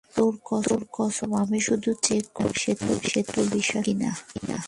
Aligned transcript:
তোর 0.15 0.33
কসম, 0.91 1.29
আমি 1.35 1.59
শুধু 1.59 1.89
চ্যাক 2.05 2.25
করছিলাম, 2.33 2.99
সে 3.09 3.21
তোর 3.31 3.45
বিশ্বাসযোগ্য 3.53 3.83
কিনা? 3.85 4.11